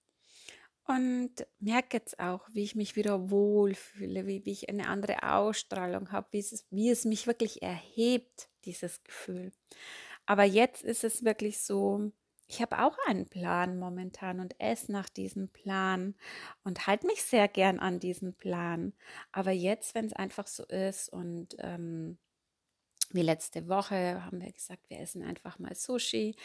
Und 0.87 1.33
merke 1.61 1.97
jetzt 1.97 2.19
auch, 2.21 2.47
wie 2.53 2.63
ich 2.63 2.75
mich 2.75 2.95
wieder 2.95 3.31
wohlfühle, 3.31 4.27
wie, 4.27 4.45
wie 4.45 4.53
ich 4.53 4.69
eine 4.69 4.89
andere 4.89 5.23
Ausstrahlung 5.23 6.13
habe, 6.13 6.29
wie 6.33 6.41
es, 6.41 6.67
wie 6.71 6.91
es 6.91 7.07
mich 7.07 7.27
wirklich 7.27 7.63
erhebt, 7.63 8.51
dieses 8.65 9.03
Gefühl. 9.03 9.53
Aber 10.27 10.45
jetzt 10.45 10.83
ist 10.85 11.05
es 11.05 11.25
wirklich 11.25 11.59
so, 11.59 12.13
ich 12.47 12.61
habe 12.61 12.85
auch 12.85 12.99
einen 13.07 13.27
Plan 13.27 13.79
momentan 13.79 14.41
und 14.41 14.61
esse 14.61 14.93
nach 14.93 15.09
diesem 15.09 15.49
Plan 15.49 16.15
und 16.63 16.87
halte 16.87 17.07
mich 17.07 17.23
sehr 17.23 17.49
gern 17.49 17.79
an 17.79 17.99
diesen 17.99 18.35
Plan. 18.35 18.93
Aber 19.33 19.51
jetzt, 19.51 19.95
wenn 19.95 20.07
es 20.07 20.13
einfach 20.13 20.47
so 20.47 20.65
ist 20.65 21.09
und 21.09 21.57
ähm, 21.59 22.19
wie 23.11 23.23
letzte 23.23 23.69
Woche 23.69 24.25
haben 24.25 24.43
wir 24.43 24.53
gesagt, 24.53 24.91
wir 24.91 25.01
essen 25.01 25.23
einfach 25.23 25.59
mal 25.59 25.75
Sushi 25.75 26.37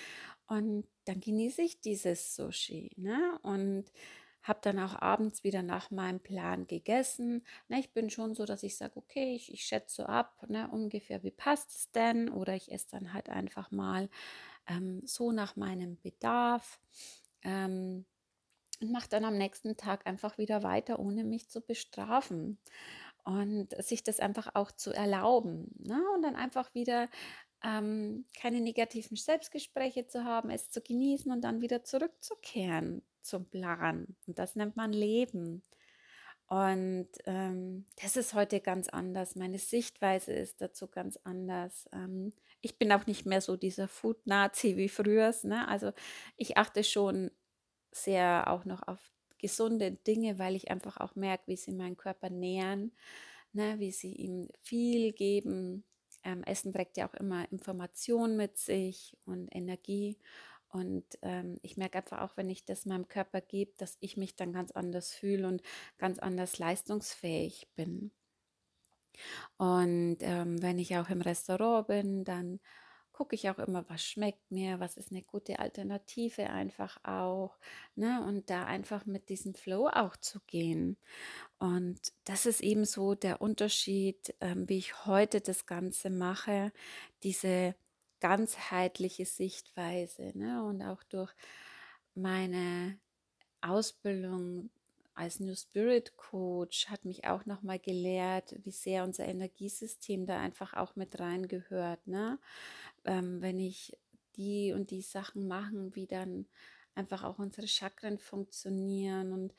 und 0.47 0.87
dann 1.05 1.19
genieße 1.19 1.61
ich 1.61 1.81
dieses 1.81 2.35
Sushi. 2.35 2.91
Ne? 2.95 3.39
Und 3.41 3.85
habe 4.43 4.59
dann 4.61 4.79
auch 4.79 4.95
abends 4.95 5.43
wieder 5.43 5.63
nach 5.63 5.91
meinem 5.91 6.19
Plan 6.19 6.67
gegessen. 6.67 7.45
Ne, 7.67 7.79
ich 7.79 7.91
bin 7.91 8.09
schon 8.09 8.33
so, 8.33 8.45
dass 8.45 8.63
ich 8.63 8.77
sage, 8.77 8.97
okay, 8.97 9.35
ich, 9.35 9.53
ich 9.53 9.63
schätze 9.63 10.07
ab, 10.07 10.45
ne, 10.47 10.69
ungefähr, 10.71 11.23
wie 11.23 11.31
passt 11.31 11.75
es 11.75 11.91
denn? 11.91 12.29
Oder 12.29 12.55
ich 12.55 12.71
esse 12.71 12.87
dann 12.91 13.13
halt 13.13 13.29
einfach 13.29 13.71
mal 13.71 14.09
ähm, 14.67 15.01
so 15.05 15.31
nach 15.31 15.55
meinem 15.55 15.99
Bedarf 16.01 16.79
ähm, 17.43 18.05
und 18.81 18.91
mache 18.91 19.09
dann 19.09 19.25
am 19.25 19.37
nächsten 19.37 19.75
Tag 19.75 20.07
einfach 20.07 20.37
wieder 20.37 20.63
weiter, 20.63 20.99
ohne 20.99 21.23
mich 21.23 21.49
zu 21.49 21.61
bestrafen 21.61 22.59
und 23.25 23.69
sich 23.83 24.03
das 24.03 24.19
einfach 24.19 24.55
auch 24.55 24.71
zu 24.71 24.91
erlauben 24.91 25.71
ne? 25.79 26.01
und 26.15 26.21
dann 26.21 26.35
einfach 26.35 26.73
wieder 26.73 27.09
ähm, 27.63 28.25
keine 28.39 28.61
negativen 28.61 29.17
Selbstgespräche 29.17 30.07
zu 30.07 30.23
haben, 30.23 30.49
es 30.49 30.69
zu 30.69 30.81
genießen 30.81 31.31
und 31.31 31.41
dann 31.41 31.61
wieder 31.61 31.83
zurückzukehren 31.83 33.01
zum 33.29 33.45
Plan. 33.45 34.15
Und 34.27 34.39
das 34.39 34.55
nennt 34.55 34.75
man 34.75 34.91
Leben. 34.91 35.63
Und 36.49 37.09
ähm, 37.25 37.85
das 38.01 38.17
ist 38.17 38.33
heute 38.33 38.59
ganz 38.59 38.89
anders. 38.89 39.35
Meine 39.35 39.59
Sichtweise 39.59 40.33
ist 40.33 40.61
dazu 40.61 40.87
ganz 40.87 41.19
anders. 41.23 41.87
Ähm, 41.93 42.33
ich 42.61 42.79
bin 42.79 42.91
auch 42.91 43.05
nicht 43.05 43.27
mehr 43.27 43.39
so 43.39 43.55
dieser 43.55 43.87
Food-Nazi 43.87 44.75
wie 44.75 44.89
früher. 44.89 45.33
Ne? 45.43 45.67
Also 45.67 45.91
ich 46.37 46.57
achte 46.57 46.83
schon 46.83 47.29
sehr 47.91 48.45
auch 48.47 48.65
noch 48.65 48.87
auf 48.87 48.99
gesunde 49.37 49.91
Dinge, 49.91 50.39
weil 50.39 50.55
ich 50.55 50.71
einfach 50.71 50.97
auch 50.97 51.15
merke, 51.15 51.43
wie 51.47 51.55
sie 51.55 51.71
meinen 51.71 51.97
Körper 51.97 52.31
nähern, 52.31 52.91
ne? 53.53 53.75
wie 53.77 53.91
sie 53.91 54.13
ihm 54.13 54.49
viel 54.61 55.13
geben. 55.13 55.83
Ähm, 56.23 56.43
Essen 56.43 56.73
trägt 56.73 56.97
ja 56.97 57.07
auch 57.07 57.13
immer 57.13 57.49
Information 57.51 58.37
mit 58.37 58.57
sich 58.57 59.15
und 59.25 59.49
Energie. 59.55 60.17
Und 60.69 61.05
ähm, 61.21 61.57
ich 61.61 61.77
merke 61.77 61.97
einfach 61.97 62.21
auch, 62.21 62.37
wenn 62.37 62.49
ich 62.49 62.65
das 62.65 62.85
meinem 62.85 63.07
Körper 63.07 63.41
gebe, 63.41 63.73
dass 63.77 63.97
ich 63.99 64.17
mich 64.17 64.35
dann 64.35 64.53
ganz 64.53 64.71
anders 64.71 65.11
fühle 65.11 65.47
und 65.47 65.61
ganz 65.97 66.19
anders 66.19 66.59
leistungsfähig 66.59 67.67
bin. 67.75 68.11
Und 69.57 70.17
ähm, 70.21 70.61
wenn 70.61 70.79
ich 70.79 70.95
auch 70.97 71.09
im 71.09 71.21
Restaurant 71.21 71.87
bin, 71.87 72.23
dann 72.23 72.59
gucke 73.19 73.35
ich 73.35 73.49
auch 73.49 73.59
immer, 73.59 73.83
was 73.89 74.01
schmeckt 74.01 74.49
mir, 74.49 74.79
was 74.79 74.95
ist 74.95 75.11
eine 75.11 75.23
gute 75.23 75.59
Alternative 75.59 76.49
einfach 76.51 77.03
auch. 77.03 77.57
Ne? 77.95 78.23
Und 78.25 78.49
da 78.49 78.63
einfach 78.63 79.05
mit 79.05 79.27
diesem 79.27 79.55
Flow 79.55 79.89
auch 79.89 80.15
zu 80.15 80.39
gehen. 80.47 80.95
Und 81.57 81.99
das 82.23 82.45
ist 82.45 82.61
eben 82.61 82.85
so 82.85 83.15
der 83.15 83.41
Unterschied, 83.41 84.33
ähm, 84.39 84.69
wie 84.69 84.77
ich 84.77 85.05
heute 85.05 85.41
das 85.41 85.65
Ganze 85.65 86.09
mache, 86.09 86.71
diese 87.23 87.75
ganzheitliche 88.19 89.25
Sichtweise. 89.25 90.31
Ne? 90.35 90.63
Und 90.63 90.81
auch 90.81 91.03
durch 91.03 91.33
meine 92.15 92.99
Ausbildung 93.61 94.69
als 95.15 95.39
New 95.39 95.55
Spirit 95.55 96.15
Coach 96.15 96.87
hat 96.87 97.03
mich 97.03 97.25
auch 97.25 97.45
nochmal 97.45 97.79
gelehrt, 97.79 98.55
wie 98.63 98.71
sehr 98.71 99.03
unser 99.03 99.25
Energiesystem 99.25 100.25
da 100.25 100.39
einfach 100.39 100.73
auch 100.73 100.95
mit 100.95 101.19
reingehört. 101.19 102.07
Ne? 102.07 102.39
Ähm, 103.03 103.41
wenn 103.41 103.59
ich 103.59 103.97
die 104.37 104.71
und 104.71 104.91
die 104.91 105.01
Sachen 105.01 105.47
machen, 105.47 105.93
wie 105.95 106.07
dann 106.07 106.47
einfach 106.95 107.23
auch 107.23 107.37
unsere 107.37 107.67
Chakren 107.67 108.17
funktionieren 108.17 109.33
und 109.33 109.53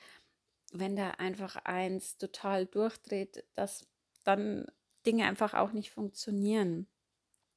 wenn 0.72 0.96
da 0.96 1.10
einfach 1.12 1.56
eins 1.56 2.16
total 2.16 2.66
durchdreht, 2.66 3.44
dass 3.54 3.86
dann 4.24 4.66
Dinge 5.04 5.26
einfach 5.26 5.54
auch 5.54 5.72
nicht 5.72 5.90
funktionieren. 5.90 6.86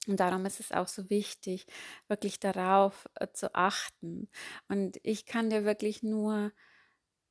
Und 0.07 0.19
darum 0.19 0.45
ist 0.45 0.60
es 0.60 0.72
auch 0.72 0.88
so 0.88 1.10
wichtig, 1.10 1.65
wirklich 2.07 2.39
darauf 2.39 3.07
äh, 3.15 3.27
zu 3.33 3.55
achten. 3.55 4.29
Und 4.67 5.00
ich 5.03 5.25
kann 5.25 5.50
dir 5.50 5.65
wirklich 5.65 6.03
nur 6.03 6.51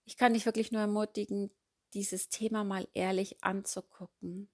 ich 0.05 0.17
kann 0.17 0.35
dich 0.35 0.47
wirklich 0.47 0.73
nur 0.73 0.81
ermutigen, 0.83 1.51
dieses 1.95 2.29
Thema 2.29 2.65
mal 2.65 2.89
ehrlich 2.95 3.43
anzugucken, 3.45 4.51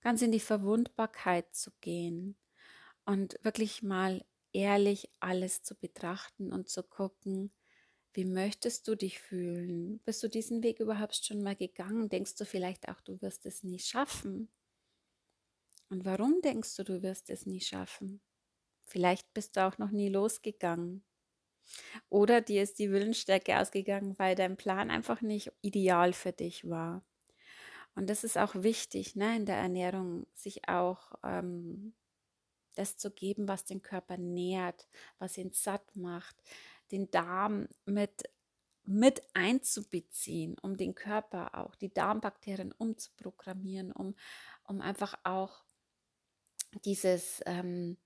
ganz 0.00 0.22
in 0.22 0.32
die 0.32 0.40
Verwundbarkeit 0.40 1.54
zu 1.54 1.70
gehen 1.80 2.36
und 3.04 3.38
wirklich 3.42 3.82
mal 3.82 4.24
ehrlich 4.52 5.10
alles 5.20 5.62
zu 5.62 5.74
betrachten 5.76 6.52
und 6.52 6.68
zu 6.68 6.82
gucken, 6.82 7.52
wie 8.14 8.24
möchtest 8.24 8.88
du 8.88 8.96
dich 8.96 9.20
fühlen? 9.20 10.00
Bist 10.04 10.22
du 10.22 10.28
diesen 10.28 10.62
Weg 10.62 10.80
überhaupt 10.80 11.16
schon 11.24 11.42
mal 11.42 11.56
gegangen? 11.56 12.08
Denkst 12.08 12.36
du 12.36 12.46
vielleicht 12.46 12.88
auch, 12.88 13.00
du 13.02 13.20
wirst 13.22 13.46
es 13.46 13.64
nie 13.64 13.80
schaffen? 13.80 14.50
Und 15.88 16.04
warum 16.04 16.40
denkst 16.42 16.76
du, 16.76 16.84
du 16.84 17.02
wirst 17.02 17.30
es 17.30 17.46
nie 17.46 17.60
schaffen? 17.60 18.20
Vielleicht 18.86 19.32
bist 19.34 19.56
du 19.56 19.66
auch 19.66 19.78
noch 19.78 19.90
nie 19.90 20.08
losgegangen. 20.08 21.04
Oder 22.08 22.40
dir 22.40 22.62
ist 22.62 22.78
die 22.78 22.90
Willensstärke 22.90 23.58
ausgegangen, 23.58 24.18
weil 24.18 24.34
dein 24.34 24.56
Plan 24.56 24.90
einfach 24.90 25.22
nicht 25.22 25.52
ideal 25.62 26.12
für 26.12 26.32
dich 26.32 26.68
war. 26.68 27.04
Und 27.94 28.10
das 28.10 28.24
ist 28.24 28.36
auch 28.36 28.54
wichtig, 28.56 29.16
ne, 29.16 29.36
in 29.36 29.46
der 29.46 29.56
Ernährung, 29.56 30.26
sich 30.34 30.68
auch 30.68 31.12
ähm, 31.22 31.94
das 32.74 32.96
zu 32.96 33.10
geben, 33.10 33.46
was 33.48 33.64
den 33.64 33.82
Körper 33.82 34.16
nährt, 34.16 34.88
was 35.18 35.38
ihn 35.38 35.52
satt 35.52 35.94
macht, 35.94 36.36
den 36.90 37.10
Darm 37.10 37.68
mit, 37.86 38.24
mit 38.84 39.22
einzubeziehen, 39.34 40.56
um 40.60 40.76
den 40.76 40.94
Körper 40.94 41.56
auch, 41.56 41.76
die 41.76 41.92
Darmbakterien 41.92 42.72
umzuprogrammieren, 42.72 43.92
um, 43.92 44.16
um 44.64 44.80
einfach 44.80 45.14
auch 45.22 45.64
dieses 46.84 47.42
ähm, 47.46 47.96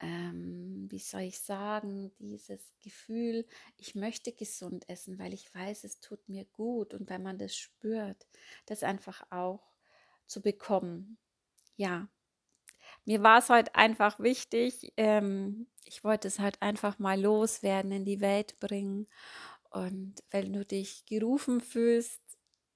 ähm, 0.00 0.86
wie 0.90 0.98
soll 0.98 1.22
ich 1.22 1.40
sagen, 1.40 2.12
dieses 2.18 2.72
Gefühl, 2.80 3.46
ich 3.76 3.94
möchte 3.94 4.32
gesund 4.32 4.88
essen, 4.88 5.18
weil 5.18 5.34
ich 5.34 5.52
weiß, 5.54 5.84
es 5.84 6.00
tut 6.00 6.28
mir 6.28 6.44
gut 6.44 6.94
und 6.94 7.08
wenn 7.10 7.22
man 7.22 7.38
das 7.38 7.56
spürt, 7.56 8.26
das 8.66 8.82
einfach 8.82 9.22
auch 9.30 9.72
zu 10.26 10.40
bekommen. 10.40 11.18
Ja, 11.76 12.08
mir 13.04 13.22
war 13.22 13.38
es 13.38 13.48
heute 13.48 13.74
einfach 13.74 14.20
wichtig. 14.20 14.92
Ähm, 14.96 15.66
ich 15.84 16.04
wollte 16.04 16.28
es 16.28 16.38
halt 16.38 16.60
einfach 16.62 16.98
mal 16.98 17.20
loswerden, 17.20 17.92
in 17.92 18.04
die 18.04 18.20
Welt 18.20 18.58
bringen. 18.60 19.06
Und 19.70 20.22
wenn 20.30 20.52
du 20.52 20.64
dich 20.64 21.06
gerufen 21.06 21.60
fühlst, 21.60 22.20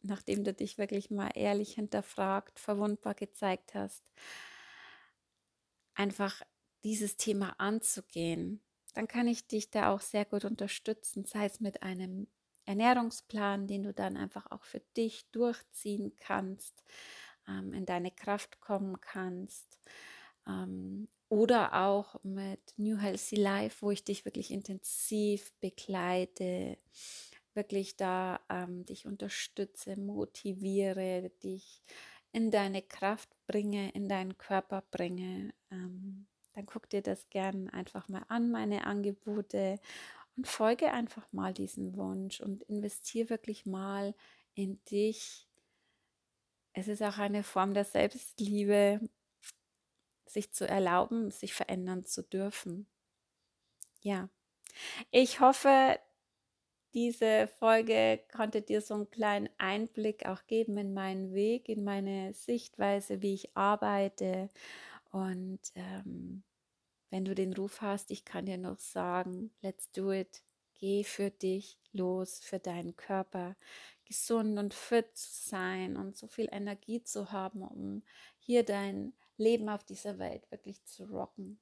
nachdem 0.02 0.44
du 0.44 0.52
dich 0.52 0.78
wirklich 0.78 1.10
mal 1.10 1.30
ehrlich 1.34 1.74
hinterfragt, 1.74 2.58
verwundbar 2.58 3.14
gezeigt 3.14 3.74
hast, 3.74 4.02
einfach 5.94 6.42
dieses 6.84 7.16
Thema 7.16 7.54
anzugehen, 7.58 8.62
dann 8.94 9.08
kann 9.08 9.26
ich 9.26 9.46
dich 9.46 9.70
da 9.70 9.92
auch 9.92 10.00
sehr 10.00 10.24
gut 10.24 10.44
unterstützen, 10.44 11.24
sei 11.24 11.46
es 11.46 11.60
mit 11.60 11.82
einem 11.82 12.26
Ernährungsplan, 12.64 13.66
den 13.66 13.82
du 13.82 13.92
dann 13.92 14.16
einfach 14.16 14.50
auch 14.50 14.64
für 14.64 14.80
dich 14.96 15.30
durchziehen 15.32 16.14
kannst, 16.16 16.84
ähm, 17.48 17.72
in 17.72 17.86
deine 17.86 18.10
Kraft 18.10 18.60
kommen 18.60 19.00
kannst. 19.00 19.78
Ähm, 20.46 21.08
oder 21.28 21.86
auch 21.86 22.22
mit 22.22 22.74
New 22.76 22.98
Healthy 22.98 23.36
Life, 23.36 23.78
wo 23.80 23.90
ich 23.90 24.04
dich 24.04 24.24
wirklich 24.26 24.50
intensiv 24.50 25.50
begleite, 25.60 26.76
wirklich 27.54 27.96
da 27.96 28.40
ähm, 28.50 28.84
dich 28.84 29.06
unterstütze, 29.06 29.96
motiviere, 29.96 31.30
dich 31.42 31.82
in 32.32 32.50
deine 32.50 32.82
Kraft 32.82 33.28
bringe, 33.46 33.90
in 33.92 34.08
deinen 34.08 34.38
Körper 34.38 34.82
bringe. 34.90 35.52
Ähm, 35.70 36.26
dann 36.54 36.66
guck 36.66 36.88
dir 36.90 37.02
das 37.02 37.28
gern 37.30 37.70
einfach 37.70 38.08
mal 38.08 38.24
an, 38.28 38.50
meine 38.50 38.86
Angebote 38.86 39.78
und 40.36 40.46
folge 40.46 40.92
einfach 40.92 41.30
mal 41.32 41.52
diesem 41.52 41.96
Wunsch 41.96 42.40
und 42.40 42.62
investiere 42.64 43.30
wirklich 43.30 43.66
mal 43.66 44.14
in 44.54 44.82
dich. 44.86 45.48
Es 46.72 46.88
ist 46.88 47.02
auch 47.02 47.18
eine 47.18 47.42
Form 47.42 47.74
der 47.74 47.84
Selbstliebe, 47.84 49.00
sich 50.26 50.52
zu 50.52 50.66
erlauben, 50.66 51.30
sich 51.30 51.52
verändern 51.52 52.04
zu 52.04 52.22
dürfen. 52.22 52.86
Ja, 54.00 54.30
ich 55.10 55.40
hoffe, 55.40 55.98
diese 56.94 57.48
Folge 57.58 58.20
konnte 58.34 58.62
dir 58.62 58.80
so 58.80 58.94
einen 58.94 59.10
kleinen 59.10 59.48
Einblick 59.58 60.26
auch 60.26 60.46
geben 60.46 60.76
in 60.76 60.94
meinen 60.94 61.32
Weg, 61.32 61.68
in 61.68 61.84
meine 61.84 62.32
Sichtweise, 62.34 63.22
wie 63.22 63.34
ich 63.34 63.56
arbeite 63.56 64.50
und 65.10 65.60
ähm, 65.74 66.42
wenn 67.12 67.26
du 67.26 67.34
den 67.34 67.52
Ruf 67.52 67.82
hast, 67.82 68.10
ich 68.10 68.24
kann 68.24 68.46
dir 68.46 68.56
noch 68.56 68.78
sagen, 68.78 69.50
let's 69.60 69.92
do 69.92 70.12
it. 70.12 70.42
Geh 70.74 71.04
für 71.04 71.30
dich 71.30 71.78
los, 71.92 72.40
für 72.40 72.58
deinen 72.58 72.96
Körper, 72.96 73.54
gesund 74.06 74.58
und 74.58 74.72
fit 74.72 75.14
zu 75.14 75.30
sein 75.30 75.96
und 75.96 76.16
so 76.16 76.26
viel 76.26 76.48
Energie 76.50 77.04
zu 77.04 77.30
haben, 77.30 77.62
um 77.62 78.02
hier 78.38 78.64
dein 78.64 79.12
Leben 79.36 79.68
auf 79.68 79.84
dieser 79.84 80.18
Welt 80.18 80.50
wirklich 80.50 80.82
zu 80.84 81.04
rocken. 81.04 81.60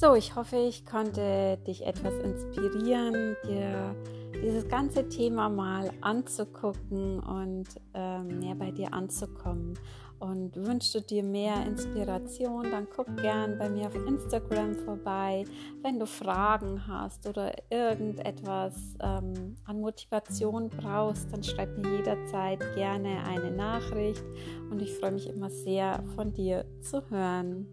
So, 0.00 0.14
ich 0.14 0.36
hoffe, 0.36 0.54
ich 0.58 0.86
konnte 0.86 1.58
dich 1.66 1.84
etwas 1.84 2.14
inspirieren, 2.22 3.34
dir 3.44 3.96
dieses 4.40 4.68
ganze 4.68 5.08
Thema 5.08 5.48
mal 5.48 5.90
anzugucken 6.02 7.18
und 7.18 7.66
äh, 7.94 8.20
mehr 8.22 8.54
bei 8.54 8.70
dir 8.70 8.94
anzukommen. 8.94 9.76
Und 10.20 10.54
wünschst 10.54 10.94
du 10.94 11.00
dir 11.00 11.24
mehr 11.24 11.66
Inspiration, 11.66 12.70
dann 12.70 12.86
guck 12.94 13.08
gern 13.16 13.58
bei 13.58 13.68
mir 13.68 13.88
auf 13.88 13.96
Instagram 13.96 14.76
vorbei. 14.76 15.44
Wenn 15.82 15.98
du 15.98 16.06
Fragen 16.06 16.86
hast 16.86 17.26
oder 17.28 17.52
irgendetwas 17.68 18.94
ähm, 19.00 19.56
an 19.64 19.80
Motivation 19.80 20.68
brauchst, 20.68 21.32
dann 21.32 21.42
schreib 21.42 21.76
mir 21.76 21.96
jederzeit 21.96 22.60
gerne 22.76 23.24
eine 23.24 23.50
Nachricht 23.50 24.22
und 24.70 24.80
ich 24.80 24.94
freue 24.94 25.10
mich 25.10 25.28
immer 25.28 25.50
sehr 25.50 26.04
von 26.14 26.32
dir 26.32 26.66
zu 26.82 27.02
hören. 27.10 27.66